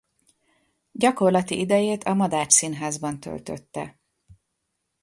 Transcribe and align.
Gyakorlati 0.91 1.59
idejét 1.59 2.03
a 2.03 2.13
Madách 2.13 2.49
Színházban 2.49 3.19
töltötte. 3.19 3.99